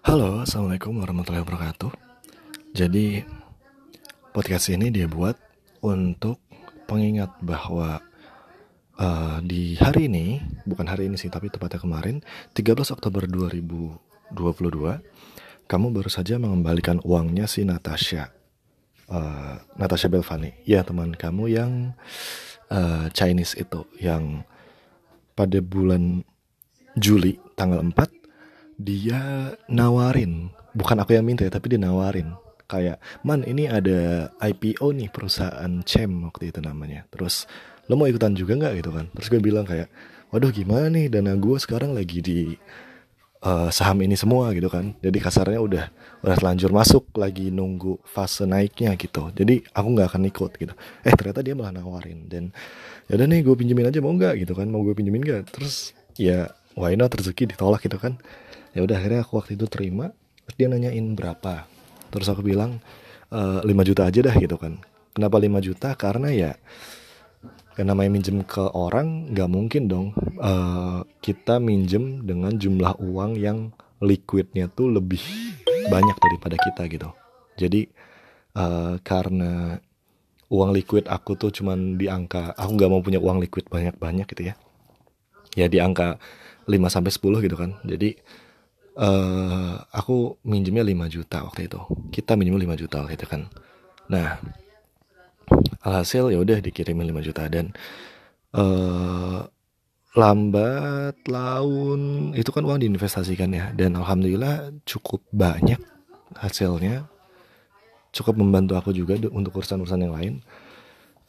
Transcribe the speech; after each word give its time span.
Halo, 0.00 0.40
assalamualaikum 0.40 0.96
warahmatullahi 0.96 1.44
wabarakatuh. 1.44 1.92
Jadi 2.72 3.20
podcast 4.32 4.72
ini 4.72 4.88
dia 4.88 5.04
buat 5.04 5.36
untuk 5.84 6.40
pengingat 6.88 7.36
bahwa 7.44 8.00
uh, 8.96 9.44
di 9.44 9.76
hari 9.76 10.08
ini, 10.08 10.40
bukan 10.64 10.88
hari 10.88 11.12
ini 11.12 11.20
sih, 11.20 11.28
tapi 11.28 11.52
tepatnya 11.52 11.84
kemarin, 11.84 12.24
13 12.56 12.96
Oktober 12.96 13.28
2022, 13.28 15.68
kamu 15.68 15.86
baru 15.92 16.08
saja 16.08 16.40
mengembalikan 16.40 16.96
uangnya 17.04 17.44
si 17.44 17.68
Natasha, 17.68 18.32
uh, 19.12 19.60
Natasha 19.76 20.08
Belvani, 20.08 20.56
ya 20.64 20.80
teman 20.80 21.12
kamu 21.12 21.52
yang 21.52 21.92
uh, 22.72 23.12
Chinese 23.12 23.52
itu, 23.52 23.84
yang 24.00 24.48
pada 25.36 25.60
bulan 25.60 26.24
Juli 26.96 27.36
tanggal 27.52 27.84
4 27.84 28.19
dia 28.80 29.52
nawarin. 29.68 30.48
Bukan 30.72 30.96
aku 31.04 31.12
yang 31.12 31.26
minta 31.26 31.44
ya 31.44 31.52
tapi 31.52 31.76
dia 31.76 31.80
nawarin. 31.80 32.32
Kayak 32.70 33.02
man 33.26 33.44
ini 33.44 33.66
ada 33.66 34.30
IPO 34.40 34.94
nih 34.96 35.10
perusahaan 35.12 35.72
Cem 35.84 36.24
waktu 36.24 36.54
itu 36.54 36.64
namanya. 36.64 37.04
Terus 37.12 37.44
lo 37.90 37.98
mau 37.98 38.08
ikutan 38.08 38.32
juga 38.32 38.56
nggak? 38.56 38.74
Gitu 38.80 38.90
kan. 38.94 39.06
Terus 39.12 39.28
gue 39.28 39.40
bilang 39.42 39.66
kayak 39.68 39.90
waduh 40.32 40.48
gimana 40.54 40.88
nih? 40.88 41.12
Dana 41.12 41.36
gue 41.36 41.56
sekarang 41.58 41.92
lagi 41.92 42.22
di 42.22 42.54
uh, 43.42 43.68
saham 43.74 44.00
ini 44.06 44.14
semua 44.14 44.54
gitu 44.54 44.70
kan. 44.70 44.94
Jadi 45.02 45.18
kasarnya 45.18 45.60
udah 45.60 45.84
udah 46.22 46.36
telanjur 46.38 46.70
masuk 46.70 47.10
lagi 47.18 47.50
nunggu 47.50 47.98
fase 48.06 48.46
naiknya 48.46 48.94
gitu. 48.94 49.34
Jadi 49.34 49.66
aku 49.74 49.88
nggak 49.98 50.08
akan 50.14 50.22
ikut 50.30 50.52
gitu. 50.56 50.74
Eh 51.02 51.12
ternyata 51.12 51.42
dia 51.42 51.58
malah 51.58 51.74
nawarin. 51.74 52.30
Dan 52.30 52.54
ya 53.10 53.18
udah 53.18 53.26
nih 53.26 53.42
gue 53.42 53.54
pinjemin 53.58 53.90
aja 53.90 53.98
mau 53.98 54.14
nggak? 54.14 54.46
Gitu 54.46 54.54
kan. 54.54 54.70
Mau 54.70 54.86
gue 54.86 54.94
pinjemin 54.94 55.26
nggak? 55.26 55.58
Terus 55.58 55.90
ya 56.14 56.54
why 56.78 56.94
not? 56.94 57.10
Rezeki 57.10 57.50
ditolak 57.50 57.82
gitu 57.82 57.98
kan 57.98 58.14
ya 58.76 58.80
udah 58.86 58.96
akhirnya 58.98 59.20
aku 59.26 59.40
waktu 59.40 59.58
itu 59.58 59.66
terima 59.66 60.14
terus 60.46 60.56
dia 60.56 60.68
nanyain 60.70 61.06
berapa. 61.14 61.66
Terus 62.10 62.26
aku 62.26 62.42
bilang 62.42 62.82
e, 63.30 63.40
5 63.62 63.88
juta 63.88 64.02
aja 64.06 64.20
dah 64.20 64.34
gitu 64.34 64.58
kan. 64.58 64.82
Kenapa 65.14 65.38
5 65.38 65.62
juta? 65.62 65.94
Karena 65.94 66.30
ya 66.34 66.52
karena 67.80 67.96
main 67.96 68.12
minjem 68.12 68.44
ke 68.44 68.60
orang 68.76 69.32
nggak 69.32 69.48
mungkin 69.48 69.88
dong. 69.88 70.12
Uh, 70.36 71.00
kita 71.24 71.56
minjem 71.56 72.20
dengan 72.28 72.52
jumlah 72.52 73.00
uang 73.00 73.40
yang 73.40 73.72
liquidnya 74.04 74.68
tuh 74.68 74.92
lebih 74.92 75.22
banyak 75.88 76.16
daripada 76.20 76.60
kita 76.60 76.82
gitu. 76.92 77.08
Jadi 77.56 77.88
uh, 78.58 79.00
karena 79.00 79.80
uang 80.52 80.76
liquid 80.76 81.08
aku 81.08 81.40
tuh 81.40 81.54
cuman 81.54 81.96
di 81.96 82.10
angka 82.10 82.52
aku 82.52 82.74
nggak 82.74 82.90
mau 82.90 83.00
punya 83.00 83.22
uang 83.22 83.40
liquid 83.40 83.64
banyak-banyak 83.72 84.28
gitu 84.28 84.52
ya. 84.52 84.54
Ya 85.56 85.64
di 85.70 85.80
angka 85.80 86.20
5 86.68 86.76
sampai 86.90 87.12
10 87.16 87.46
gitu 87.48 87.56
kan. 87.56 87.80
Jadi 87.88 88.18
uh, 88.96 89.74
aku 89.92 90.40
minjemnya 90.42 90.82
5 90.82 91.14
juta 91.14 91.44
waktu 91.46 91.70
itu. 91.70 91.80
Kita 92.10 92.34
minjem 92.34 92.58
5 92.58 92.82
juta 92.86 92.96
waktu 93.04 93.14
itu 93.14 93.26
kan. 93.28 93.46
Nah 94.10 94.40
alhasil 95.82 96.30
ya 96.30 96.38
udah 96.38 96.58
dikirimin 96.62 97.10
5 97.10 97.26
juta 97.26 97.46
dan 97.50 97.74
uh, 98.54 99.46
lambat 100.14 101.16
laun 101.26 102.34
itu 102.34 102.50
kan 102.50 102.66
uang 102.66 102.82
diinvestasikan 102.82 103.50
ya. 103.54 103.70
Dan 103.76 103.94
alhamdulillah 103.94 104.74
cukup 104.86 105.22
banyak 105.30 105.78
hasilnya. 106.38 107.06
Cukup 108.10 108.34
membantu 108.42 108.74
aku 108.74 108.90
juga 108.90 109.14
untuk 109.30 109.62
urusan-urusan 109.62 110.02
yang 110.02 110.14
lain. 110.14 110.34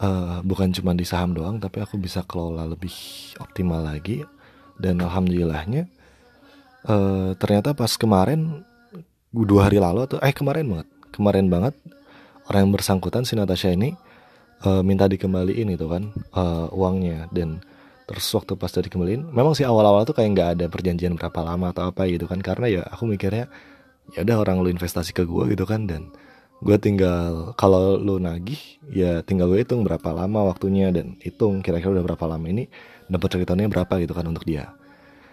Uh, 0.01 0.41
bukan 0.41 0.73
cuma 0.73 0.97
di 0.97 1.05
saham 1.05 1.37
doang 1.37 1.61
tapi 1.61 1.77
aku 1.77 1.93
bisa 2.01 2.25
kelola 2.25 2.65
lebih 2.65 2.93
optimal 3.37 3.85
lagi. 3.85 4.25
Dan 4.81 4.97
alhamdulillahnya 4.97 5.85
uh, 6.87 7.33
ternyata 7.37 7.75
pas 7.75 7.91
kemarin 7.97 8.63
dua 9.31 9.71
hari 9.71 9.79
lalu 9.81 10.05
atau 10.07 10.17
eh 10.21 10.33
kemarin 10.33 10.67
banget. 10.67 10.87
Kemarin 11.11 11.47
banget 11.51 11.75
orang 12.47 12.67
yang 12.67 12.73
bersangkutan 12.73 13.23
si 13.27 13.35
Natasha 13.35 13.71
ini 13.71 13.95
uh, 14.63 14.81
minta 14.81 15.05
dikembaliin 15.05 15.69
itu 15.71 15.85
kan 15.85 16.13
uh, 16.33 16.67
uangnya. 16.71 17.27
Dan 17.29 17.61
terus 18.11 18.27
waktu 18.35 18.59
pas 18.59 18.67
tadi 18.67 18.91
dikembaliin 18.91 19.31
memang 19.31 19.55
sih 19.55 19.63
awal-awal 19.63 20.03
tuh 20.03 20.11
kayak 20.17 20.29
nggak 20.35 20.49
ada 20.59 20.65
perjanjian 20.67 21.15
berapa 21.15 21.39
lama 21.47 21.71
atau 21.71 21.91
apa 21.91 22.07
gitu 22.11 22.27
kan 22.27 22.43
karena 22.43 22.67
ya 22.67 22.83
aku 22.83 23.07
mikirnya 23.07 23.47
ya 24.11 24.27
udah 24.27 24.37
orang 24.43 24.59
lu 24.59 24.67
investasi 24.67 25.15
ke 25.15 25.23
gue 25.23 25.55
gitu 25.55 25.63
kan 25.63 25.87
dan 25.87 26.11
gue 26.61 26.77
tinggal 26.77 27.55
kalau 27.55 27.95
lu 27.95 28.19
nagih 28.19 28.59
ya 28.91 29.23
tinggal 29.23 29.47
gue 29.49 29.63
hitung 29.63 29.81
berapa 29.87 30.11
lama 30.11 30.51
waktunya 30.51 30.91
dan 30.91 31.17
hitung 31.23 31.63
kira-kira 31.63 31.95
udah 31.95 32.05
berapa 32.05 32.25
lama 32.27 32.45
ini 32.45 32.67
dapat 33.07 33.39
ceritanya 33.39 33.71
berapa 33.71 33.93
gitu 34.03 34.13
kan 34.13 34.27
untuk 34.27 34.43
dia 34.43 34.75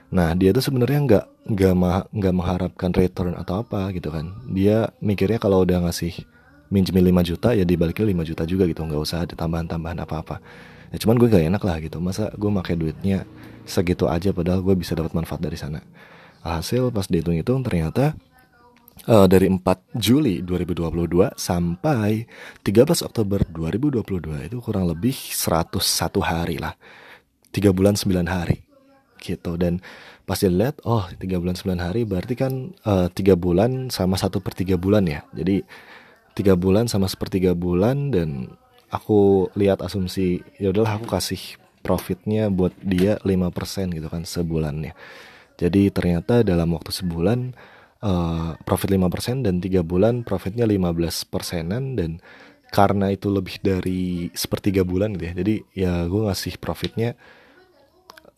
Nah 0.09 0.33
dia 0.33 0.57
tuh 0.57 0.65
sebenarnya 0.65 1.01
nggak 1.05 1.25
nggak 1.53 1.73
nggak 2.17 2.35
mengharapkan 2.35 2.91
return 2.97 3.37
atau 3.37 3.61
apa 3.61 3.93
gitu 3.93 4.09
kan. 4.09 4.33
Dia 4.49 4.89
mikirnya 5.05 5.37
kalau 5.37 5.65
udah 5.65 5.85
ngasih 5.85 6.17
minjemin 6.73 7.13
5 7.13 7.29
juta 7.29 7.53
ya 7.53 7.65
dibalikin 7.65 8.09
5 8.09 8.29
juta 8.29 8.43
juga 8.49 8.65
gitu 8.69 8.85
nggak 8.85 9.01
usah 9.01 9.29
ada 9.29 9.37
tambahan-tambahan 9.37 10.01
apa-apa. 10.05 10.41
Ya 10.89 10.97
cuman 10.97 11.21
gue 11.21 11.29
gak 11.29 11.45
enak 11.45 11.63
lah 11.65 11.77
gitu. 11.85 12.01
Masa 12.01 12.33
gue 12.33 12.49
pakai 12.49 12.75
duitnya 12.81 13.29
segitu 13.69 14.09
aja 14.09 14.33
padahal 14.33 14.65
gue 14.65 14.73
bisa 14.73 14.97
dapat 14.97 15.13
manfaat 15.13 15.45
dari 15.45 15.61
sana. 15.61 15.85
Hasil 16.41 16.89
pas 16.89 17.05
dihitung-hitung 17.05 17.61
ternyata 17.61 18.17
uh, 19.05 19.29
dari 19.29 19.53
4 19.53 19.61
Juli 19.93 20.41
2022 20.41 21.37
sampai 21.37 22.25
13 22.65 23.05
Oktober 23.05 23.45
2022 23.45 24.49
itu 24.49 24.57
kurang 24.65 24.89
lebih 24.89 25.13
101 25.13 25.77
hari 26.25 26.57
lah. 26.57 26.73
3 27.53 27.69
bulan 27.77 27.93
9 27.93 28.25
hari 28.25 28.68
gitu. 29.21 29.59
Dan 29.59 29.83
pas 30.29 30.37
dilihat 30.39 30.81
oh 30.85 31.09
tiga 31.17 31.41
bulan 31.41 31.57
sembilan 31.57 31.81
hari 31.81 32.03
berarti 32.05 32.35
kan 32.37 32.53
eh, 32.73 33.09
tiga 33.17 33.35
uh, 33.35 33.41
bulan 33.41 33.89
sama 33.89 34.21
satu 34.21 34.45
per 34.45 34.53
tiga 34.57 34.77
bulan 34.77 35.05
ya. 35.09 35.25
Jadi 35.33 35.65
tiga 36.37 36.55
bulan 36.55 36.87
sama 36.87 37.11
sepertiga 37.11 37.57
bulan 37.57 38.15
dan 38.15 38.55
aku 38.95 39.51
lihat 39.59 39.83
asumsi 39.83 40.41
ya 40.57 40.71
udahlah 40.71 41.01
aku 41.01 41.11
kasih 41.11 41.59
profitnya 41.83 42.53
buat 42.53 42.75
dia 42.85 43.17
5% 43.25 43.97
gitu 43.97 44.09
kan 44.13 44.23
sebulannya. 44.23 44.93
Jadi 45.59 45.91
ternyata 45.91 46.47
dalam 46.47 46.71
waktu 46.77 46.95
sebulan 46.95 47.57
uh, 48.05 48.55
profit 48.63 48.95
5% 48.95 49.43
dan 49.47 49.59
tiga 49.59 49.83
bulan 49.83 50.23
profitnya 50.23 50.69
15 50.69 51.33
persenan 51.33 51.99
dan 51.99 52.23
karena 52.69 53.09
itu 53.11 53.33
lebih 53.33 53.59
dari 53.65 54.29
sepertiga 54.37 54.85
bulan 54.85 55.17
gitu 55.17 55.25
ya. 55.25 55.35
Jadi 55.35 55.55
ya 55.75 55.93
gue 56.07 56.23
ngasih 56.29 56.61
profitnya 56.61 57.17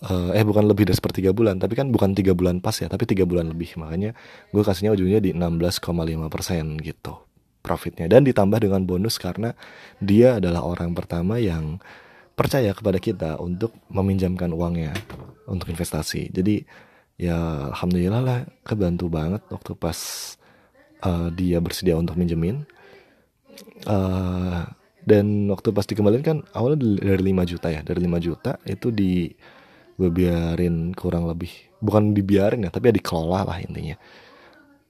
uh, 0.07 0.31
eh 0.33 0.45
bukan 0.45 0.65
lebih 0.65 0.89
dari 0.89 0.97
sepertiga 0.97 1.31
bulan 1.37 1.61
tapi 1.61 1.77
kan 1.77 1.93
bukan 1.93 2.17
tiga 2.17 2.33
bulan 2.33 2.63
pas 2.65 2.77
ya 2.77 2.89
tapi 2.89 3.05
tiga 3.05 3.29
bulan 3.29 3.53
lebih. 3.53 3.77
Makanya 3.77 4.17
gue 4.53 4.63
kasihnya 4.63 4.97
ujungnya 4.97 5.21
di 5.21 5.31
16,5 5.37 5.91
persen 6.33 6.81
gitu 6.81 7.21
profitnya. 7.61 8.09
Dan 8.09 8.25
ditambah 8.25 8.61
dengan 8.61 8.85
bonus 8.89 9.21
karena 9.21 9.53
dia 10.01 10.41
adalah 10.41 10.65
orang 10.65 10.97
pertama 10.97 11.37
yang 11.37 11.77
percaya 12.33 12.73
kepada 12.73 12.97
kita 12.97 13.37
untuk 13.37 13.77
meminjamkan 13.93 14.49
uangnya 14.57 14.97
untuk 15.45 15.69
investasi. 15.69 16.33
Jadi 16.33 16.65
ya 17.21 17.69
alhamdulillah 17.69 18.23
lah 18.25 18.39
kebantu 18.65 19.13
banget 19.13 19.45
waktu 19.53 19.77
pas 19.77 19.99
uh, 21.05 21.29
dia 21.29 21.61
bersedia 21.61 22.01
untuk 22.01 22.17
minjemin. 22.17 22.65
Uh, 23.85 24.65
dan 25.05 25.49
waktu 25.49 25.73
pas 25.73 25.85
dikembalikan 25.85 26.25
kan 26.25 26.39
awalnya 26.53 26.85
dari 27.01 27.33
5 27.33 27.51
juta 27.57 27.69
ya 27.73 27.81
dari 27.81 28.05
5 28.05 28.21
juta 28.21 28.57
itu 28.69 28.93
di 28.93 29.33
gue 30.01 30.09
biarin 30.09 30.97
kurang 30.97 31.29
lebih 31.29 31.53
bukan 31.77 32.17
dibiarin 32.17 32.65
ya 32.65 32.73
tapi 32.73 32.89
ya 32.89 32.95
dikelola 32.97 33.45
lah 33.45 33.59
intinya. 33.61 34.01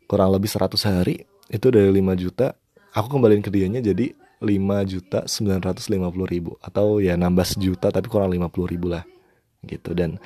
Kurang 0.06 0.31
lebih 0.31 0.47
100 0.47 0.78
hari 0.87 1.26
itu 1.50 1.66
dari 1.71 1.91
5 1.91 2.22
juta 2.22 2.54
aku 2.94 3.06
kembaliin 3.19 3.43
ke 3.43 3.50
dianya 3.50 3.82
jadi 3.82 4.15
5 4.38 4.47
juta 4.87 5.26
950 5.26 5.91
ribu. 6.31 6.54
Atau 6.62 7.03
ya 7.03 7.19
nambah 7.19 7.47
sejuta 7.47 7.91
tapi 7.91 8.06
kurang 8.06 8.31
50 8.31 8.71
ribu 8.71 8.87
lah 8.94 9.03
gitu. 9.66 9.91
Dan 9.91 10.22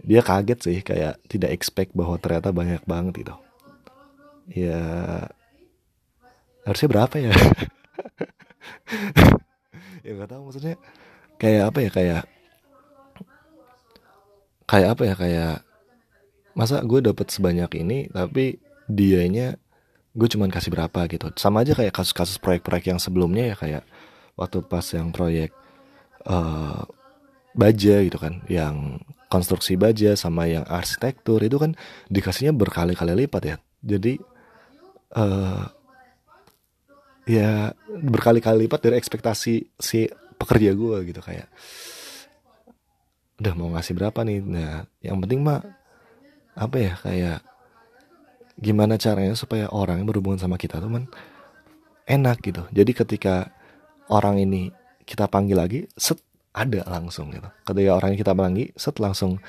dia 0.00 0.24
kaget 0.24 0.58
sih 0.64 0.78
kayak 0.80 1.20
tidak 1.28 1.52
expect 1.52 1.92
bahwa 1.92 2.16
ternyata 2.16 2.50
banyak 2.50 2.82
banget 2.84 3.28
itu 3.28 3.34
ya 4.52 4.80
harusnya 6.64 6.88
berapa 6.88 7.16
ya? 7.20 7.32
Ya 10.04 10.12
nggak 10.12 10.36
tahu 10.36 10.42
maksudnya. 10.52 10.76
Kayak 11.40 11.72
apa 11.72 11.78
ya 11.80 11.90
kayak 11.90 12.22
kayak 14.74 14.98
apa 14.98 15.02
ya 15.06 15.14
kayak 15.14 15.56
masa 16.58 16.82
gue 16.82 16.98
dapet 16.98 17.30
sebanyak 17.30 17.70
ini 17.78 18.10
tapi 18.10 18.58
dianya 18.90 19.54
gue 20.14 20.28
cuman 20.30 20.50
kasih 20.50 20.74
berapa 20.74 21.06
gitu. 21.06 21.30
Sama 21.38 21.62
aja 21.62 21.78
kayak 21.78 21.94
kasus-kasus 21.94 22.42
proyek-proyek 22.42 22.90
yang 22.90 22.98
sebelumnya 22.98 23.54
ya 23.54 23.56
kayak 23.58 23.82
waktu 24.34 24.66
pas 24.66 24.82
yang 24.90 25.14
proyek 25.14 25.54
uh, 26.26 26.82
baja 27.54 28.02
gitu 28.02 28.18
kan 28.18 28.42
yang 28.50 28.98
konstruksi 29.30 29.78
baja 29.78 30.18
sama 30.18 30.50
yang 30.50 30.66
arsitektur 30.66 31.38
itu 31.42 31.54
kan 31.58 31.78
dikasihnya 32.10 32.50
berkali-kali 32.50 33.14
lipat 33.26 33.42
ya. 33.46 33.56
Jadi 33.78 34.18
uh, 35.14 35.70
ya 37.30 37.70
berkali-kali 37.86 38.66
lipat 38.66 38.90
dari 38.90 38.98
ekspektasi 38.98 39.54
si 39.78 40.10
pekerja 40.34 40.74
gue 40.74 40.96
gitu 41.14 41.22
kayak 41.22 41.46
udah 43.40 43.52
mau 43.58 43.74
ngasih 43.74 43.94
berapa 43.98 44.20
nih? 44.22 44.38
Nah 44.44 44.86
yang 45.02 45.18
penting 45.22 45.42
mah 45.42 45.62
apa 46.54 46.76
ya 46.78 46.92
kayak 47.02 47.38
gimana 48.54 48.94
caranya 48.94 49.34
supaya 49.34 49.66
orang 49.74 50.02
yang 50.02 50.08
berhubungan 50.08 50.38
sama 50.38 50.54
kita 50.54 50.78
tuh 50.78 50.90
man 50.90 51.10
enak 52.06 52.38
gitu. 52.44 52.62
Jadi 52.70 52.92
ketika 52.94 53.50
orang 54.06 54.38
ini 54.38 54.70
kita 55.02 55.26
panggil 55.26 55.58
lagi 55.58 55.80
set 55.98 56.22
ada 56.54 56.86
langsung 56.86 57.34
gitu. 57.34 57.50
Ketika 57.66 57.90
orang 57.98 58.14
yang 58.14 58.20
kita 58.22 58.34
panggil 58.36 58.70
set 58.78 58.96
langsung 59.02 59.42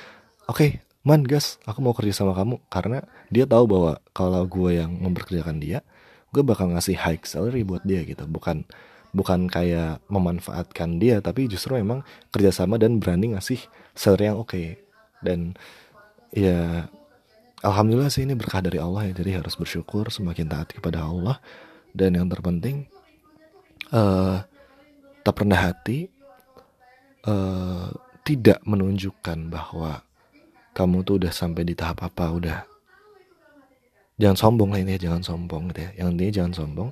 oke 0.49 0.57
okay, 0.57 0.69
man 1.05 1.21
gas 1.21 1.61
aku 1.69 1.85
mau 1.85 1.93
kerja 1.93 2.25
sama 2.25 2.33
kamu. 2.33 2.57
Karena 2.73 3.05
dia 3.29 3.45
tahu 3.45 3.69
bahwa 3.69 4.01
kalau 4.17 4.49
gue 4.49 4.81
yang 4.81 4.89
memperkerjakan 4.97 5.61
dia 5.61 5.85
gue 6.33 6.43
bakal 6.43 6.73
ngasih 6.73 6.97
high 6.97 7.21
salary 7.21 7.61
buat 7.61 7.85
dia 7.85 8.01
gitu. 8.01 8.25
Bukan 8.25 8.65
bukan 9.15 9.47
kayak 9.47 10.03
memanfaatkan 10.11 10.99
dia 10.99 11.23
tapi 11.23 11.47
justru 11.47 11.79
memang 11.79 12.03
kerjasama 12.35 12.75
dan 12.75 12.99
berani 12.99 13.31
ngasih 13.31 13.63
salary 13.95 14.27
yang 14.27 14.37
oke. 14.37 14.51
Okay. 14.51 14.83
dan 15.25 15.57
ya 16.35 16.85
alhamdulillah 17.65 18.13
sih 18.13 18.27
ini 18.27 18.37
berkah 18.37 18.61
dari 18.61 18.77
Allah 18.77 19.09
ya. 19.09 19.13
Jadi 19.17 19.41
harus 19.41 19.57
bersyukur 19.57 20.13
semakin 20.13 20.45
taat 20.45 20.69
kepada 20.69 21.01
Allah. 21.01 21.41
Dan 21.95 22.19
yang 22.19 22.27
terpenting 22.27 22.85
uh, 23.95 24.43
tak 25.23 25.33
pernah 25.33 25.71
hati 25.71 26.11
uh, 27.25 27.89
tidak 28.21 28.61
menunjukkan 28.67 29.49
bahwa 29.49 30.05
kamu 30.75 31.07
tuh 31.07 31.23
udah 31.23 31.31
sampai 31.31 31.63
di 31.63 31.73
tahap 31.73 32.03
apa 32.05 32.25
udah. 32.29 32.59
Jangan 34.15 34.37
sombong 34.39 34.71
lah 34.75 34.79
ini 34.79 34.95
jangan 34.99 35.23
sombong 35.23 35.71
gitu 35.71 35.87
ya. 35.87 36.03
Yang 36.03 36.07
intinya 36.15 36.33
jangan 36.43 36.53
sombong. 36.53 36.89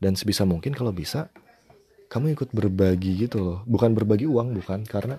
Dan 0.00 0.12
sebisa 0.16 0.44
mungkin 0.44 0.72
kalau 0.72 0.92
bisa 0.92 1.28
kamu 2.06 2.38
ikut 2.38 2.50
berbagi 2.54 3.26
gitu 3.26 3.42
loh. 3.42 3.58
Bukan 3.66 3.92
berbagi 3.92 4.26
uang 4.26 4.54
bukan. 4.56 4.86
Karena 4.86 5.18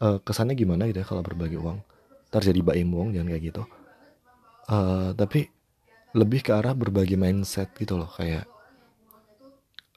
uh, 0.00 0.18
kesannya 0.20 0.56
gimana 0.56 0.88
gitu 0.88 1.00
ya 1.02 1.06
kalau 1.06 1.22
berbagi 1.22 1.56
uang. 1.60 1.78
Terjadi 2.32 2.60
baim 2.64 2.88
uang 2.90 3.14
jangan 3.14 3.28
kayak 3.30 3.44
gitu. 3.44 3.62
Uh, 4.64 5.12
tapi 5.14 5.46
lebih 6.14 6.40
ke 6.46 6.54
arah 6.54 6.72
berbagi 6.72 7.14
mindset 7.14 7.72
gitu 7.76 8.00
loh. 8.00 8.08
Kayak 8.08 8.48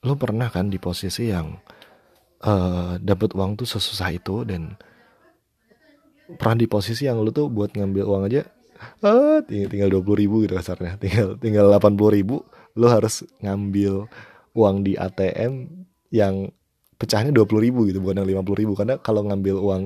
lo 0.06 0.14
pernah 0.16 0.48
kan 0.48 0.70
di 0.70 0.78
posisi 0.78 1.34
yang 1.34 1.58
uh, 2.46 3.02
dapat 3.02 3.34
uang 3.34 3.58
tuh 3.58 3.66
sesusah 3.66 4.14
itu 4.14 4.46
dan 4.46 4.78
pernah 6.38 6.60
di 6.60 6.68
posisi 6.68 7.08
yang 7.08 7.24
lu 7.24 7.32
tuh 7.32 7.48
buat 7.48 7.72
ngambil 7.72 8.04
uang 8.04 8.24
aja 8.28 8.44
ah, 9.02 9.40
tinggal 9.48 9.90
dua 9.90 10.02
puluh 10.04 10.20
ribu 10.22 10.44
gitu 10.46 10.54
kasarnya. 10.54 11.00
Tinggal 11.02 11.40
tinggal 11.42 11.72
delapan 11.72 11.94
puluh 11.98 12.14
ribu 12.14 12.36
lu 12.78 12.86
harus 12.86 13.26
ngambil 13.42 14.06
uang 14.54 14.86
di 14.86 14.94
ATM 14.94 15.87
yang 16.14 16.50
pecahnya 16.98 17.30
dua 17.30 17.46
puluh 17.46 17.68
ribu 17.68 17.86
gitu 17.86 18.02
bukan 18.02 18.24
yang 18.24 18.30
lima 18.38 18.42
puluh 18.42 18.64
ribu. 18.64 18.74
Karena 18.74 18.98
kalau 18.98 19.26
ngambil 19.28 19.56
uang 19.60 19.84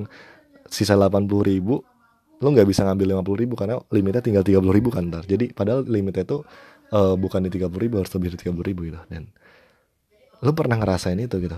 sisa 0.68 0.96
delapan 0.96 1.28
puluh 1.28 1.44
ribu 1.44 1.74
lu 2.42 2.50
nggak 2.50 2.66
bisa 2.66 2.82
ngambil 2.82 3.14
lima 3.14 3.22
puluh 3.22 3.46
ribu 3.46 3.54
karena 3.54 3.78
limitnya 3.94 4.18
tinggal 4.18 4.42
tiga 4.42 4.58
puluh 4.58 4.74
ribu 4.74 4.90
kan 4.90 5.06
ntar 5.06 5.22
jadi 5.30 5.54
padahal 5.54 5.86
limitnya 5.86 6.26
tuh 6.26 6.42
uh, 6.90 7.14
bukan 7.14 7.46
di 7.46 7.54
tiga 7.54 7.70
puluh 7.70 7.86
ribu 7.86 8.02
harus 8.02 8.10
lebih 8.18 8.34
dari 8.34 8.38
tiga 8.42 8.50
puluh 8.50 8.66
ribu 8.66 8.80
gitu. 8.90 8.98
Dan 9.06 9.30
lu 10.42 10.50
pernah 10.50 10.74
ngerasain 10.74 11.22
itu 11.22 11.38
gitu. 11.38 11.54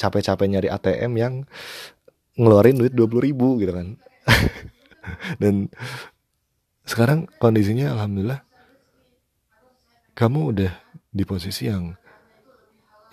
Capek-capek 0.00 0.46
nyari 0.48 0.68
ATM 0.72 1.12
yang 1.20 1.34
ngeluarin 2.40 2.80
duit 2.80 2.96
dua 2.96 3.04
puluh 3.04 3.28
ribu 3.28 3.60
gitu 3.60 3.76
kan. 3.76 4.00
Dan 5.42 5.68
sekarang 6.88 7.28
kondisinya 7.36 7.92
alhamdulillah 7.92 8.40
kamu 10.16 10.40
udah 10.56 10.72
di 11.12 11.24
posisi 11.28 11.68
yang 11.68 12.00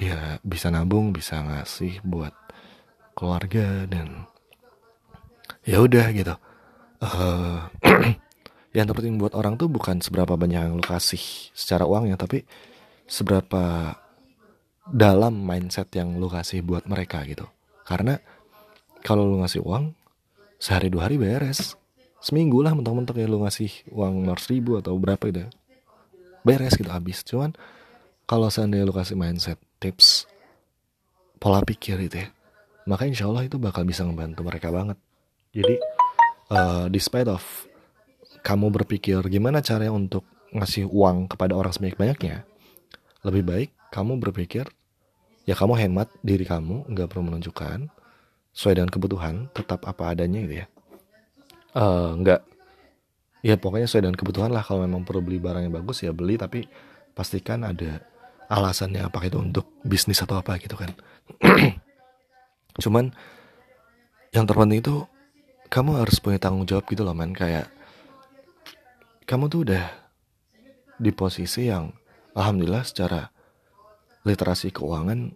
ya 0.01 0.41
bisa 0.41 0.73
nabung 0.73 1.13
bisa 1.13 1.45
ngasih 1.45 2.01
buat 2.01 2.33
keluarga 3.13 3.85
dan 3.85 4.25
ya 5.61 5.77
udah 5.77 6.09
gitu. 6.09 6.33
Uh, 7.01 7.69
yang 8.77 8.89
terpenting 8.89 9.21
buat 9.21 9.37
orang 9.37 9.61
tuh 9.61 9.69
bukan 9.69 10.01
seberapa 10.01 10.33
banyak 10.33 10.57
yang 10.57 10.73
lo 10.73 10.81
kasih 10.81 11.21
secara 11.53 11.85
uangnya 11.85 12.17
tapi 12.17 12.41
seberapa 13.05 13.93
dalam 14.89 15.37
mindset 15.37 15.93
yang 15.93 16.17
lo 16.17 16.33
kasih 16.33 16.65
buat 16.65 16.89
mereka 16.89 17.21
gitu. 17.29 17.45
Karena 17.85 18.17
kalau 19.05 19.29
lo 19.29 19.45
ngasih 19.45 19.61
uang 19.61 19.93
sehari 20.57 20.89
dua 20.89 21.05
hari 21.05 21.21
beres. 21.21 21.77
Seminggu 22.21 22.61
lah 22.61 22.77
mentok-mentok 22.77 23.17
ya 23.17 23.25
lu 23.25 23.41
ngasih 23.41 23.89
uang 23.89 24.29
lima 24.29 24.37
ribu 24.45 24.77
atau 24.77 24.93
berapa 24.97 25.21
gitu 25.29 25.49
beres 26.41 26.73
gitu 26.73 26.89
habis. 26.89 27.21
Cuman 27.25 27.53
kalau 28.25 28.49
seandainya 28.49 28.85
lu 28.85 28.93
kasih 28.93 29.17
mindset 29.17 29.57
tips 29.81 30.29
pola 31.41 31.65
pikir 31.65 31.97
gitu 32.05 32.21
ya. 32.21 32.29
Maka 32.85 33.09
insya 33.09 33.25
Allah 33.25 33.49
itu 33.49 33.57
bakal 33.57 33.81
bisa 33.81 34.05
membantu 34.05 34.45
mereka 34.45 34.69
banget. 34.69 34.97
Jadi 35.51 35.75
uh, 36.53 36.85
despite 36.87 37.27
of 37.27 37.41
kamu 38.45 38.69
berpikir 38.69 39.19
gimana 39.25 39.65
caranya 39.65 39.93
untuk 39.93 40.23
ngasih 40.53 40.85
uang 40.85 41.31
kepada 41.33 41.57
orang 41.57 41.73
sebanyak-banyaknya 41.73 42.43
lebih 43.23 43.43
baik 43.45 43.69
kamu 43.93 44.17
berpikir 44.19 44.65
ya 45.45 45.53
kamu 45.53 45.77
hemat 45.77 46.09
diri 46.25 46.43
kamu 46.43 46.89
nggak 46.89 47.07
perlu 47.07 47.29
menunjukkan 47.31 47.87
sesuai 48.51 48.73
dengan 48.81 48.91
kebutuhan 48.91 49.47
tetap 49.55 49.87
apa 49.87 50.11
adanya 50.11 50.39
gitu 50.43 50.55
ya. 50.63 50.67
Uh, 51.71 52.19
nggak 52.19 52.41
ya 53.41 53.55
pokoknya 53.55 53.87
sesuai 53.87 54.03
dengan 54.11 54.17
kebutuhan 54.19 54.51
lah. 54.51 54.61
Kalau 54.61 54.83
memang 54.83 55.07
perlu 55.07 55.23
beli 55.23 55.39
barang 55.39 55.63
yang 55.65 55.73
bagus 55.73 56.03
ya 56.03 56.11
beli. 56.11 56.35
Tapi 56.35 56.67
pastikan 57.15 57.63
ada 57.63 58.03
alasannya 58.51 59.07
apa 59.07 59.23
itu 59.23 59.39
untuk 59.39 59.71
bisnis 59.87 60.19
atau 60.19 60.35
apa 60.35 60.59
gitu 60.59 60.75
kan 60.75 60.91
cuman 62.83 63.15
yang 64.35 64.43
terpenting 64.43 64.83
itu 64.83 65.07
kamu 65.71 66.03
harus 66.03 66.19
punya 66.19 66.35
tanggung 66.35 66.67
jawab 66.67 66.83
gitu 66.91 67.07
loh 67.07 67.15
man 67.15 67.31
kayak 67.31 67.71
kamu 69.23 69.47
tuh 69.47 69.63
udah 69.63 69.87
di 70.99 71.15
posisi 71.15 71.71
yang 71.71 71.95
alhamdulillah 72.35 72.83
secara 72.83 73.31
literasi 74.27 74.75
keuangan 74.75 75.31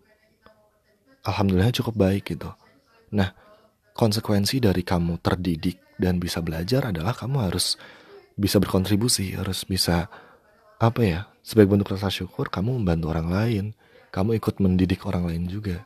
alhamdulillah 1.24 1.72
cukup 1.72 1.96
baik 1.96 2.36
gitu 2.36 2.52
Nah, 3.16 3.30
konsekuensi 3.96 4.60
dari 4.60 4.84
kamu 4.84 5.24
terdidik 5.24 5.96
dan 5.96 6.20
bisa 6.20 6.44
belajar 6.44 6.92
adalah 6.92 7.16
kamu 7.16 7.48
harus 7.48 7.80
bisa 8.36 8.60
berkontribusi, 8.60 9.32
harus 9.40 9.64
bisa 9.64 10.12
apa 10.82 11.02
ya? 11.02 11.22
Sebagai 11.46 11.78
bentuk 11.78 11.94
rasa 11.94 12.10
syukur, 12.10 12.50
kamu 12.50 12.82
membantu 12.82 13.14
orang 13.14 13.30
lain, 13.30 13.66
kamu 14.10 14.42
ikut 14.42 14.58
mendidik 14.58 15.06
orang 15.06 15.30
lain 15.30 15.46
juga. 15.46 15.86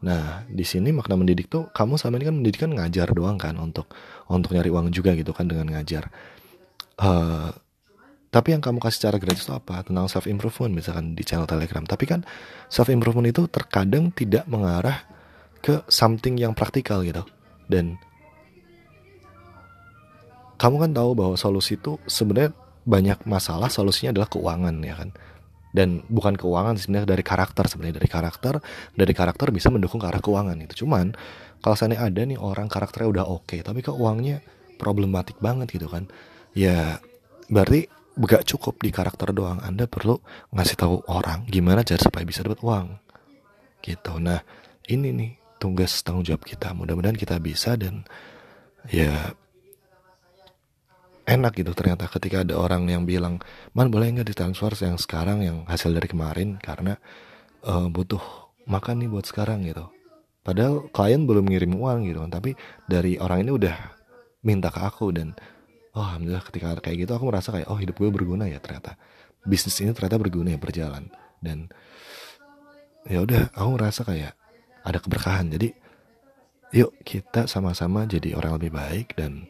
Nah, 0.00 0.48
di 0.48 0.64
sini 0.64 0.94
makna 0.94 1.18
mendidik 1.20 1.52
tuh 1.52 1.68
kamu 1.74 2.00
sama 2.00 2.16
ini 2.16 2.24
kan 2.30 2.36
mendidik 2.40 2.60
kan 2.64 2.72
ngajar 2.72 3.12
doang 3.12 3.36
kan 3.36 3.58
untuk 3.60 3.92
untuk 4.30 4.56
nyari 4.56 4.72
uang 4.72 4.88
juga 4.88 5.12
gitu 5.12 5.36
kan 5.36 5.44
dengan 5.44 5.68
ngajar. 5.76 6.08
Uh, 6.96 7.52
tapi 8.32 8.56
yang 8.56 8.62
kamu 8.64 8.80
kasih 8.80 9.04
secara 9.04 9.16
gratis 9.20 9.44
itu 9.44 9.52
apa? 9.52 9.84
Tentang 9.84 10.08
self 10.08 10.24
improvement 10.24 10.72
misalkan 10.72 11.12
di 11.12 11.20
channel 11.26 11.44
Telegram. 11.44 11.84
Tapi 11.84 12.04
kan 12.08 12.24
self 12.72 12.88
improvement 12.88 13.28
itu 13.28 13.44
terkadang 13.50 14.08
tidak 14.14 14.46
mengarah 14.48 15.04
ke 15.58 15.82
something 15.90 16.38
yang 16.38 16.54
praktikal 16.54 17.02
gitu 17.02 17.26
dan 17.66 17.98
kamu 20.58 20.88
kan 20.88 20.90
tahu 20.90 21.10
bahwa 21.14 21.34
solusi 21.38 21.78
itu 21.78 22.02
sebenarnya 22.06 22.50
banyak 22.88 23.28
masalah 23.28 23.68
solusinya 23.68 24.16
adalah 24.16 24.28
keuangan 24.32 24.74
ya 24.80 24.96
kan? 24.96 25.12
Dan 25.68 26.00
bukan 26.08 26.32
keuangan 26.40 26.80
sebenarnya 26.80 27.12
dari 27.12 27.20
karakter 27.20 27.68
sebenarnya 27.68 28.00
dari 28.00 28.08
karakter 28.08 28.54
dari 28.96 29.12
karakter 29.12 29.52
bisa 29.52 29.68
mendukung 29.68 30.00
ke 30.00 30.08
arah 30.08 30.24
keuangan 30.24 30.56
itu. 30.64 30.84
Cuman 30.84 31.12
kalau 31.60 31.76
seandainya 31.76 32.08
ada 32.08 32.20
nih 32.24 32.40
orang 32.40 32.72
karakternya 32.72 33.08
udah 33.12 33.24
oke 33.28 33.52
okay, 33.52 33.60
tapi 33.60 33.84
keuangannya 33.84 34.40
problematik 34.80 35.36
banget 35.44 35.68
gitu 35.68 35.92
kan? 35.92 36.08
Ya 36.56 37.04
berarti 37.52 37.92
gak 38.16 38.48
cukup 38.48 38.80
di 38.80 38.90
karakter 38.90 39.36
doang. 39.36 39.60
Anda 39.60 39.84
perlu 39.84 40.16
ngasih 40.56 40.76
tahu 40.80 40.94
orang 41.12 41.44
gimana 41.46 41.84
cara 41.84 42.00
supaya 42.00 42.24
bisa 42.24 42.40
dapat 42.40 42.64
uang. 42.64 42.86
Gitu. 43.84 44.12
Nah 44.18 44.40
ini 44.88 45.12
nih 45.12 45.30
tugas 45.60 46.00
tanggung 46.00 46.24
jawab 46.24 46.48
kita. 46.48 46.72
Mudah-mudahan 46.72 47.14
kita 47.14 47.36
bisa 47.38 47.76
dan 47.76 48.08
ya 48.88 49.36
enak 51.28 51.60
gitu 51.60 51.76
ternyata 51.76 52.08
ketika 52.08 52.40
ada 52.40 52.56
orang 52.56 52.88
yang 52.88 53.04
bilang 53.04 53.36
man 53.76 53.92
boleh 53.92 54.08
nggak 54.16 54.32
ditransfer 54.32 54.72
yang 54.80 54.96
sekarang 54.96 55.44
yang 55.44 55.56
hasil 55.68 55.92
dari 55.92 56.08
kemarin? 56.08 56.56
Karena 56.56 56.96
uh, 57.68 57.92
butuh 57.92 58.20
makan 58.64 59.04
nih 59.04 59.08
buat 59.12 59.28
sekarang 59.28 59.68
gitu. 59.68 59.84
Padahal 60.40 60.88
klien 60.88 61.28
belum 61.28 61.44
ngirim 61.52 61.76
uang 61.76 62.08
gitu 62.08 62.24
kan 62.24 62.32
tapi 62.32 62.56
dari 62.88 63.20
orang 63.20 63.44
ini 63.44 63.52
udah 63.52 63.76
minta 64.40 64.72
ke 64.72 64.80
aku 64.80 65.12
dan 65.12 65.36
oh 65.92 66.00
alhamdulillah 66.00 66.40
ketika 66.48 66.80
kayak 66.80 67.04
gitu 67.04 67.12
aku 67.12 67.28
merasa 67.28 67.52
kayak 67.52 67.68
oh 67.68 67.76
hidup 67.76 68.00
gue 68.00 68.08
berguna 68.08 68.48
ya 68.48 68.56
ternyata. 68.56 68.96
Bisnis 69.44 69.76
ini 69.84 69.92
ternyata 69.92 70.16
berguna 70.16 70.56
ya 70.56 70.58
berjalan. 70.60 71.12
Dan 71.44 71.68
ya 73.04 73.20
udah 73.20 73.52
aku 73.52 73.68
merasa 73.76 74.00
kayak 74.08 74.32
ada 74.80 74.98
keberkahan. 75.04 75.52
Jadi 75.52 75.76
yuk 76.72 76.96
kita 77.04 77.44
sama-sama 77.44 78.08
jadi 78.08 78.32
orang 78.32 78.56
lebih 78.56 78.72
baik 78.72 79.16
dan 79.16 79.48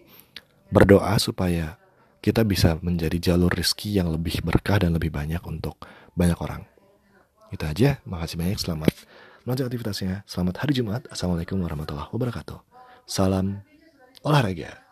berdoa 0.69 1.17
supaya 1.17 1.81
kita 2.21 2.45
bisa 2.45 2.77
menjadi 2.83 3.33
jalur 3.33 3.53
rezeki 3.53 4.03
yang 4.03 4.09
lebih 4.13 4.43
berkah 4.45 4.81
dan 4.81 4.93
lebih 4.93 5.09
banyak 5.09 5.41
untuk 5.47 5.81
banyak 6.13 6.37
orang. 6.39 6.67
Itu 7.49 7.65
aja, 7.65 8.03
makasih 8.05 8.37
banyak, 8.37 8.59
selamat 8.61 8.93
melanjutkan 9.49 9.69
aktivitasnya. 9.73 10.15
Selamat 10.29 10.61
hari 10.61 10.73
Jumat, 10.77 11.09
Assalamualaikum 11.09 11.57
warahmatullahi 11.65 12.13
wabarakatuh. 12.13 12.61
Salam 13.09 13.65
olahraga. 14.21 14.88